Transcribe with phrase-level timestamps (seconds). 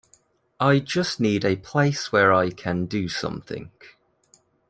[0.59, 3.69] I just need a place where I can do something.